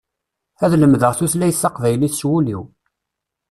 [0.63, 2.61] Ad lemdeɣ tutlayt taqbaylit s wul-iw.